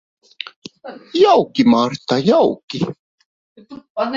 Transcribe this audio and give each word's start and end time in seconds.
Jauki, 1.23 1.63
Marta, 1.73 2.17
jauki. 2.31 2.79